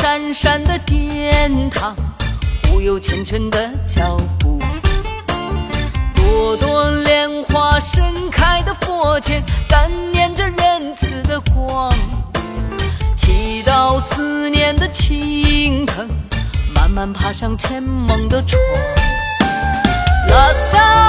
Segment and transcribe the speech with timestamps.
[0.00, 1.92] 闪闪的殿堂，
[2.70, 4.60] 忽悠虔诚的脚步。
[6.14, 11.92] 朵朵莲花盛开的佛前，感念着仁慈的光。
[13.16, 16.08] 祈祷思念的青藤，
[16.72, 18.56] 慢慢爬上前梦的窗。
[20.28, 21.07] 拉萨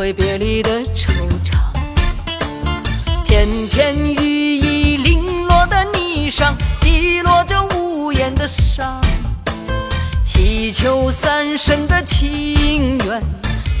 [0.00, 1.10] 挥别离的惆
[1.44, 1.58] 怅。
[3.26, 8.98] 片片羽翼零落的霓裳，滴落着无言的伤。
[10.24, 13.22] 祈求三生的情缘，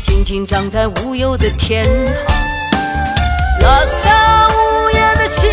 [0.02, 1.86] 静静长在无忧的天
[2.26, 2.36] 堂。
[3.60, 5.46] 拉萨午夜的细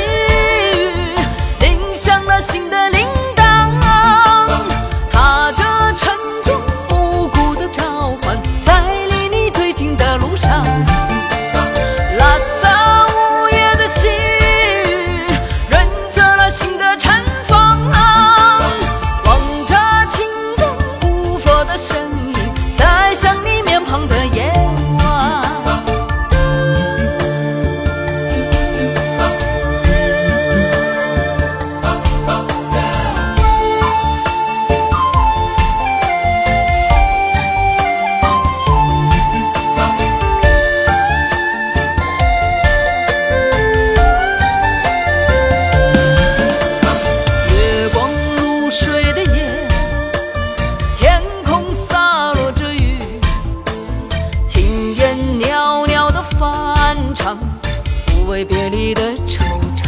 [58.37, 59.39] 挥别离的惆
[59.75, 59.87] 怅。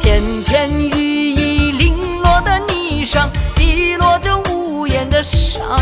[0.00, 5.78] 片片羽翼零落的霓裳，滴落着无言的伤。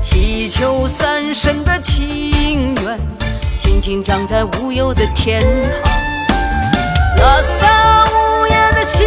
[0.00, 2.96] 祈求三生的情缘，
[3.58, 5.42] 静静长在无忧的天
[5.82, 5.92] 堂。
[7.16, 9.02] 拉萨午夜的细